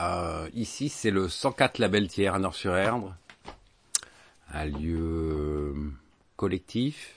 [0.00, 3.14] Euh, ici, c'est le 104 Label-Thiers à Nord-sur-Erdre,
[4.52, 5.74] un lieu euh,
[6.36, 7.16] collectif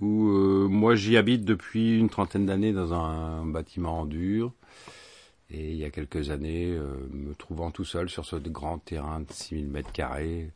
[0.00, 4.52] où euh, moi j'y habite depuis une trentaine d'années dans un bâtiment en dur.
[5.50, 6.78] Et il y a quelques années,
[7.10, 10.50] me trouvant tout seul sur ce grand terrain de 6000 mètres carrés,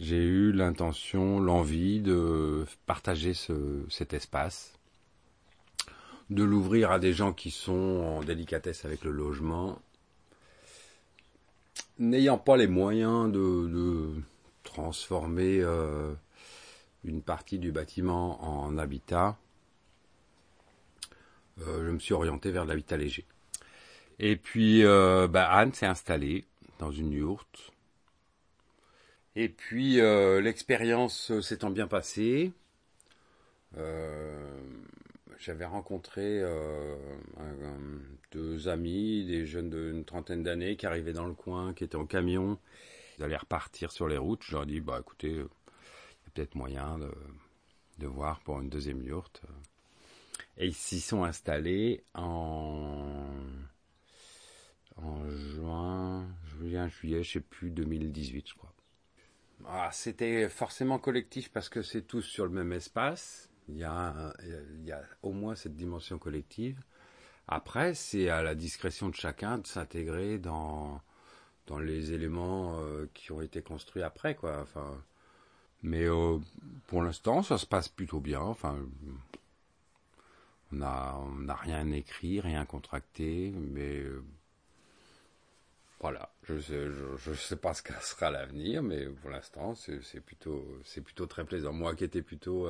[0.00, 4.77] j'ai eu l'intention, l'envie de partager ce, cet espace,
[6.30, 9.80] de l'ouvrir à des gens qui sont en délicatesse avec le logement,
[11.98, 14.14] n'ayant pas les moyens de,
[14.64, 16.12] transformer euh,
[17.02, 19.38] une partie du bâtiment en habitat,
[21.60, 23.24] euh, je me suis orienté vers l'habitat léger.
[24.18, 26.44] Et puis euh, bah, Anne s'est installée
[26.78, 27.72] dans une yourte.
[29.34, 30.00] Et puis
[30.42, 32.52] l'expérience s'étant bien passée,
[35.38, 36.96] j'avais rencontré euh,
[38.32, 42.06] deux amis, des jeunes d'une trentaine d'années qui arrivaient dans le coin, qui étaient en
[42.06, 42.58] camion.
[43.18, 44.42] Ils allaient repartir sur les routes.
[44.42, 48.68] Je leur ai dit, bah écoutez, il y a peut-être moyen de, voir pour une
[48.68, 49.42] deuxième yourte.
[50.56, 53.28] Et ils s'y sont installés en,
[55.28, 56.28] juin,
[56.90, 58.72] juillet, je sais plus, 2018, je crois.
[59.66, 63.47] Ah, C'était forcément collectif parce que c'est tous sur le même espace.
[63.68, 66.80] Il y, a, il y a au moins cette dimension collective.
[67.46, 71.00] Après, c'est à la discrétion de chacun de s'intégrer dans,
[71.66, 74.60] dans les éléments euh, qui ont été construits après, quoi.
[74.60, 75.02] Enfin,
[75.82, 76.38] mais euh,
[76.86, 78.40] pour l'instant, ça se passe plutôt bien.
[78.40, 78.78] Enfin,
[80.72, 84.22] on n'a on n'a rien écrit, rien contracté, mais euh,
[86.00, 90.20] voilà, je sais, je, je sais pas ce que sera l'avenir, mais pour l'instant, c'est
[90.20, 91.72] plutôt, plutôt très plaisant.
[91.72, 92.68] Moi qui étais plutôt,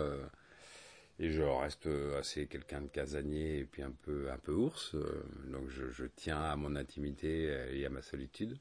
[1.18, 5.24] et je reste assez quelqu'un de casanier et puis un peu, un peu ours, euh,
[5.50, 8.58] donc je, tiens à mon intimité et à ma solitude.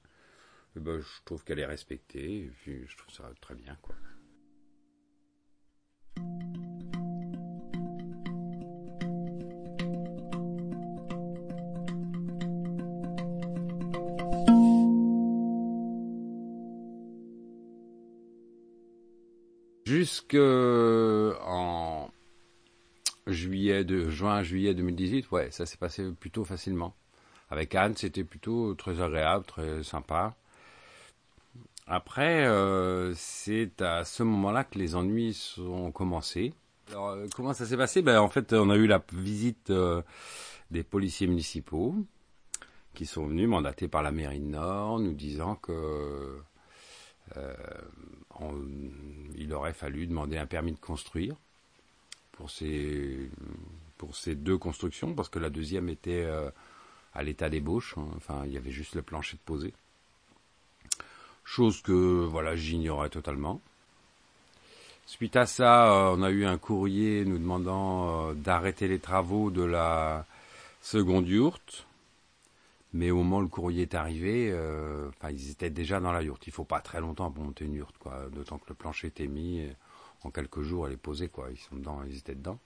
[0.75, 3.95] Et ben, je trouve qu'elle est respectée, et je trouve ça très bien, quoi.
[19.85, 21.76] Jusque en
[23.37, 26.93] juillet de juin juillet 2018, ouais, ça s'est passé plutôt facilement.
[27.49, 30.35] Avec Anne, c'était plutôt très agréable, très sympa.
[31.85, 36.53] Après, euh, c'est à ce moment-là que les ennuis sont commencés.
[36.93, 38.01] Euh, comment ça s'est passé?
[38.01, 40.01] Ben, En fait, on a eu la visite euh,
[40.69, 41.95] des policiers municipaux
[42.93, 46.37] qui sont venus, mandatés par la mairie de Nord, nous disant que
[49.35, 51.35] il aurait fallu demander un permis de construire
[52.37, 53.29] pour ces,
[53.97, 56.49] pour ces deux constructions, parce que la deuxième était euh,
[57.13, 58.05] à l'état d'ébauche, hein.
[58.15, 59.73] enfin il y avait juste le plancher de posé.
[61.43, 63.59] Chose que voilà j'ignorais totalement.
[65.07, 69.49] Suite à ça, euh, on a eu un courrier nous demandant euh, d'arrêter les travaux
[69.49, 70.25] de la
[70.81, 71.85] seconde yourte.
[72.93, 74.51] Mais au moment où le courrier est arrivé,
[75.09, 76.47] enfin, ils étaient déjà dans la yourte.
[76.47, 78.27] Il faut pas très longtemps pour monter une yourte, quoi.
[78.31, 79.67] D'autant que le plancher était mis
[80.31, 81.49] quelques jours, elle est posée, quoi.
[81.51, 82.59] Ils sont dedans, ils étaient dedans.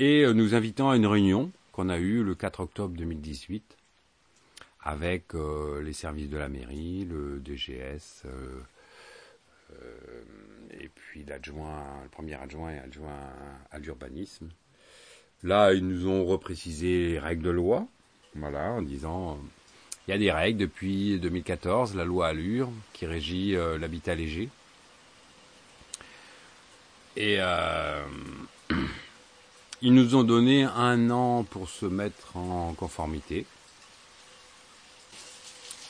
[0.00, 3.76] Et euh, nous invitant à une réunion qu'on a eue le 4 octobre 2018
[4.82, 8.62] avec euh, les services de la mairie, le DGS, euh,
[10.80, 13.28] et puis l'adjoint, le premier adjoint et adjoint
[13.70, 14.48] à l'urbanisme.
[15.42, 17.86] Là, ils nous ont reprécisé les règles de loi,
[18.34, 19.38] voilà, en disant,
[20.08, 24.48] il y a des règles depuis 2014, la loi Allure, qui régit l'habitat léger.
[27.20, 28.02] Et euh,
[29.82, 33.44] ils nous ont donné un an pour se mettre en conformité.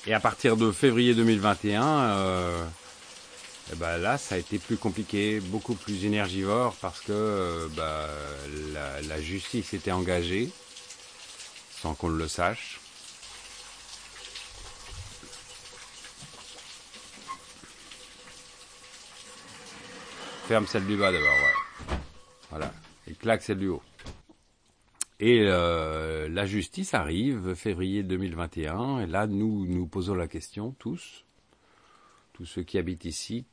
[0.08, 2.64] Et à partir de février 2021, euh,
[3.72, 8.08] eh ben là, ça a été plus compliqué, beaucoup plus énergivore parce que euh, bah,
[8.72, 10.50] la, la, justice était engagée
[11.80, 12.79] sans qu'on le sache.
[20.50, 21.96] Ferme celle du bas d'abord, ouais.
[22.50, 22.74] Voilà.
[23.06, 23.84] Et claque celle du haut.
[25.20, 31.24] Et euh, la justice arrive février 2021, et là nous nous posons la question tous,
[32.32, 33.44] tous ceux qui habitent ici,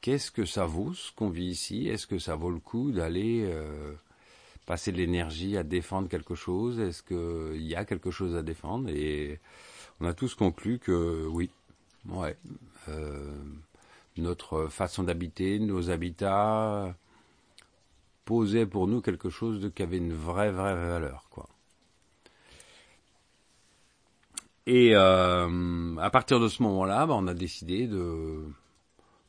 [0.00, 1.88] qu'est-ce que ça vaut ce qu'on vit ici?
[1.88, 3.92] Est-ce que ça vaut le coup d'aller euh,
[4.66, 6.78] passer de l'énergie à défendre quelque chose?
[6.78, 8.90] Est-ce qu'il y a quelque chose à défendre?
[8.90, 9.40] Et
[9.98, 11.50] on a tous conclu que oui,
[12.06, 12.36] ouais,
[12.88, 13.34] euh,
[14.20, 16.94] notre façon d'habiter, nos habitats
[18.24, 21.48] posait pour nous quelque chose de, qui avait une vraie, vraie valeur, quoi.
[24.66, 28.44] Et euh, à partir de ce moment-là, bah, on a décidé de,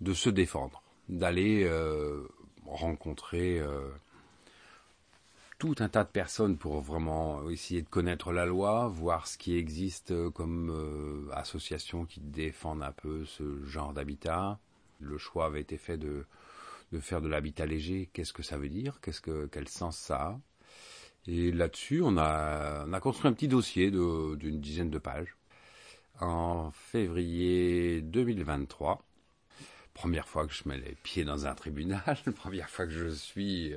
[0.02, 2.28] de se défendre, d'aller euh,
[2.68, 3.90] rencontrer euh,
[5.58, 9.56] tout un tas de personnes pour vraiment essayer de connaître la loi, voir ce qui
[9.56, 14.60] existe comme associations qui défendent un peu ce genre d'habitat.
[15.02, 16.26] Le choix avait été fait de
[16.92, 20.16] de faire de l'habitat léger, qu'est-ce que ça veut dire, qu'est-ce que quel sens ça
[20.22, 20.40] a?
[21.28, 25.36] Et là-dessus, on a, on a construit un petit dossier d'une dizaine de pages.
[26.20, 29.04] En février 2023,
[29.94, 33.74] première fois que je mets les pieds dans un tribunal, première fois que je suis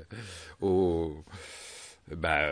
[0.61, 1.25] au,
[2.09, 2.51] bah,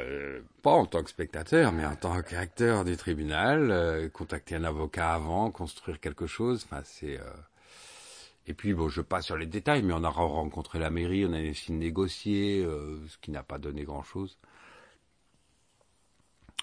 [0.62, 5.14] pas en tant que spectateur, mais en tant qu'acteur du tribunal, euh, contacter un avocat
[5.14, 7.24] avant, construire quelque chose, c'est euh,
[8.46, 11.32] et puis, bon, je passe sur les détails, mais on a rencontré la mairie, on
[11.32, 14.38] a essayé de négocier, euh, ce qui n'a pas donné grand-chose.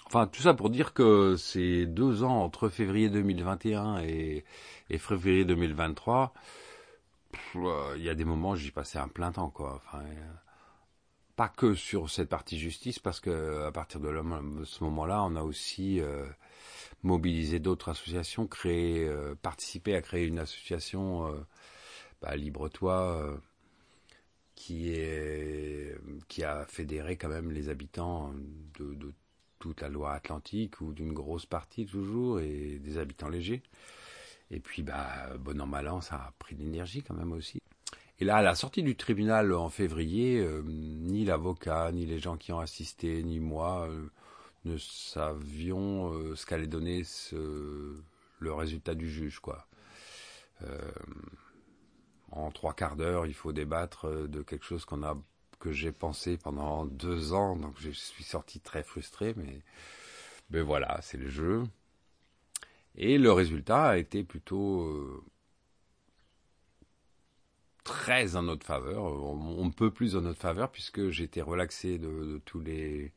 [0.06, 4.44] Enfin, tout ça pour dire que ces deux ans entre février 2021 et,
[4.90, 6.34] et février 2023,
[7.56, 9.80] euh, il y a des moments j'y passais un plein temps, quoi.
[11.40, 14.12] Pas que sur cette partie justice, parce que à partir de,
[14.64, 16.02] ce moment-là, on a aussi
[17.02, 19.10] mobilisé d'autres associations, créé,
[19.40, 21.34] participé à créer une association
[22.20, 23.36] bah, Libre-toi, euh,
[24.54, 25.96] qui, est,
[26.28, 28.34] qui a fédéré quand même les habitants
[28.78, 29.14] de,
[29.58, 33.62] toute la loi atlantique, ou d'une grosse partie toujours, et des habitants légers.
[34.50, 37.62] Et puis, bah, bon an, mal an, ça a pris de l'énergie quand même aussi.
[38.20, 42.36] Et là, à la sortie du tribunal en février, euh, ni l'avocat, ni les gens
[42.36, 44.10] qui ont assisté, ni moi, euh,
[44.66, 47.02] ne savions ce qu'allait donner
[47.32, 49.40] le résultat du juge,
[52.32, 55.16] en trois quarts d'heure, il faut débattre euh, de quelque chose qu'on a
[55.58, 59.34] que j'ai pensé pendant deux ans, donc je suis sorti très frustré,
[60.48, 61.64] mais voilà, c'est le jeu.
[62.96, 65.22] Et le résultat a été plutôt euh,
[67.90, 69.02] très en notre faveur.
[69.04, 73.12] On, ne peut plus en notre faveur puisque j'étais relaxé de, tous les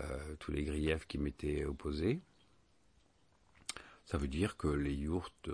[0.00, 2.20] euh, tous les griefs qui m'étaient opposés.
[4.04, 5.50] Ça veut dire que les yourtes,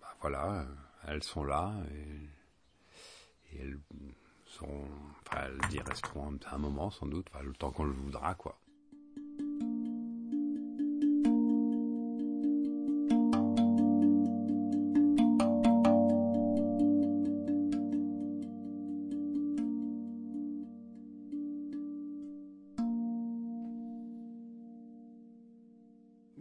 [0.00, 0.66] bah voilà
[1.06, 1.74] elles sont là
[3.52, 3.78] et, elles
[4.46, 4.88] sont,
[5.26, 8.58] enfin, elles y resteront un moment sans doute, le temps qu'on le voudra, quoi.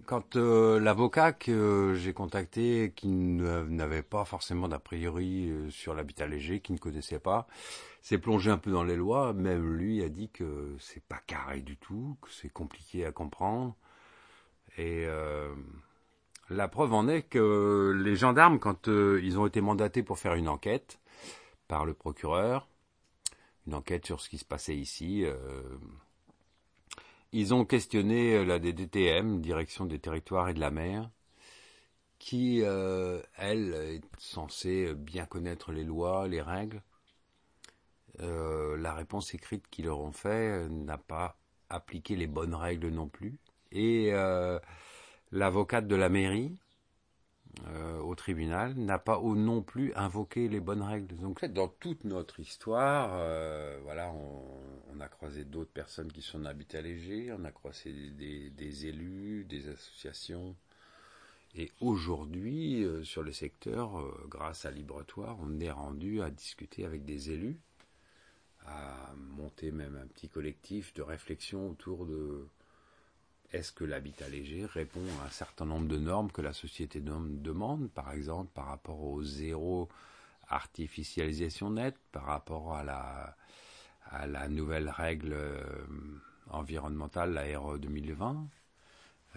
[0.05, 6.27] Quand euh, l'avocat que j'ai contacté, qui n'avait pas forcément d'a priori euh, sur l'habitat
[6.27, 7.47] léger, qui ne connaissait pas,
[8.01, 11.61] s'est plongé un peu dans les lois, même lui a dit que c'est pas carré
[11.61, 13.75] du tout, que c'est compliqué à comprendre.
[14.77, 15.53] Et euh,
[16.49, 20.47] la preuve en est que les gendarmes, quand ils ont été mandatés pour faire une
[20.47, 20.99] enquête
[21.67, 22.67] par le procureur,
[23.67, 25.25] une enquête sur ce qui se passait ici,
[27.31, 31.09] ils ont questionné euh, la DDTM, Direction des territoires et de la mer,
[32.19, 36.81] qui, euh, elle, est censée bien connaître les lois, les règles.
[38.19, 41.37] Euh, la réponse écrite qu'ils leur ont fait n'a pas
[41.69, 43.39] appliqué les bonnes règles non plus.
[43.71, 44.11] Et
[45.31, 46.57] l'avocate de la mairie,
[47.67, 51.15] euh, au tribunal n'a pas ou non plus invoqué les bonnes règles.
[51.17, 56.81] Donc dans toute notre histoire, euh, voilà, on, a croisé d'autres personnes qui sont habitat
[56.81, 60.55] léger, on a croisé des, élus, des associations.
[61.55, 67.03] Et aujourd'hui, euh, sur le secteur, grâce à Libretoire, on est rendu à discuter avec
[67.03, 67.59] des élus,
[68.65, 72.47] à monter même un petit collectif de réflexion autour de
[73.51, 77.89] est-ce que l'habitat léger répond à un certain nombre de normes que la société demande,
[77.91, 79.89] par exemple par rapport au zéro
[80.47, 85.63] artificialisation nette, par rapport à la, nouvelle règle euh,
[86.49, 88.47] environnementale, la RE 2020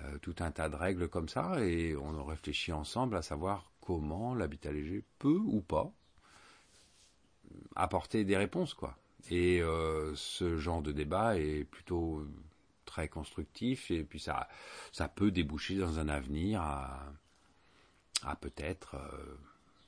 [0.00, 4.34] euh, tout un tas de règles comme ça, et on réfléchit ensemble à savoir comment
[4.34, 5.92] l'habitat léger peut ou pas
[7.76, 8.96] apporter des réponses, quoi.
[9.30, 12.26] Et euh, ce genre de débat est plutôt
[12.94, 14.48] très constructif, et puis ça,
[14.92, 17.12] ça peut déboucher dans un avenir à,
[18.40, 19.36] peut-être euh,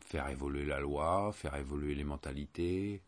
[0.00, 3.00] faire évoluer la loi, faire évoluer les mentalités.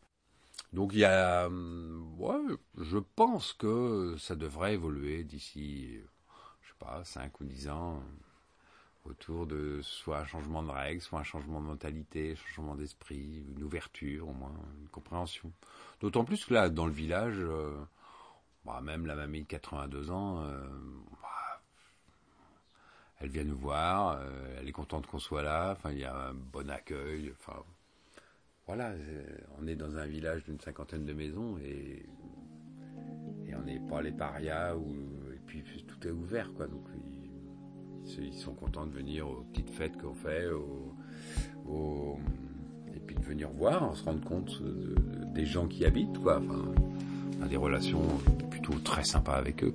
[0.72, 2.38] Donc il y a, ouais,
[2.78, 6.00] je pense que ça devrait évoluer d'ici
[6.78, 8.02] pas, 5 ou 10 ans,
[9.04, 13.62] autour de soit un changement de règles, soit un changement de mentalité, changement d'esprit, une
[13.62, 15.52] ouverture au moins, une compréhension.
[16.00, 17.74] D'autant plus que là, dans le village, euh,
[18.68, 20.60] bah, même la mamie de 82 ans, euh,
[21.22, 21.62] bah,
[23.20, 26.14] elle vient nous voir, euh, elle est contente qu'on soit là, enfin il y a
[26.14, 27.58] un bon accueil, enfin
[28.66, 28.92] voilà,
[29.58, 32.04] on est dans un village d'une cinquantaine de maisons et,
[33.46, 34.94] et on n'est pas les parias ou
[35.46, 36.66] puis tout est ouvert, quoi.
[36.66, 36.86] Donc
[38.18, 40.46] ils, sont contents de venir aux petites fêtes qu'on fait,
[42.94, 44.62] et puis de venir voir, se rendre compte
[45.34, 46.38] des gens qui habitent, quoi.
[46.38, 46.74] Enfin,
[47.40, 48.02] on des relations
[48.76, 49.72] très sympas avec eux.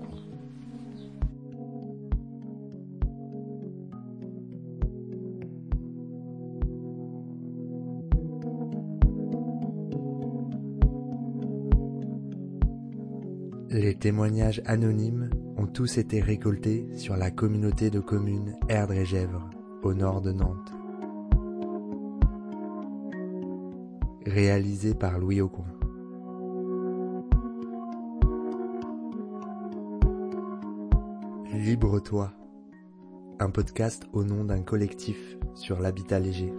[13.74, 19.50] Les témoignages anonymes ont tous été récoltés sur la communauté de communes Erdre et Gèvres,
[19.82, 20.72] au nord de Nantes.
[24.28, 25.66] Réalisé par Louis Aucoin.
[31.64, 32.34] Libre-toi,
[33.40, 36.52] un podcast au nom d'un collectif sur l'habitat léger.